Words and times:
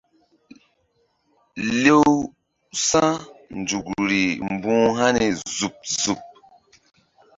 Lew 1.83 2.07
sa̧nzukri 2.87 4.23
mbu̧h 4.53 4.91
hani 4.97 5.27
zuɓ 5.55 5.75
zuɓ. 6.01 6.19